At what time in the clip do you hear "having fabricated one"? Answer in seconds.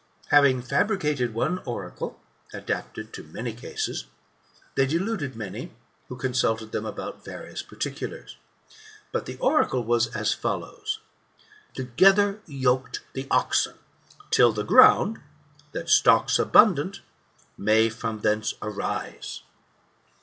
0.29-1.59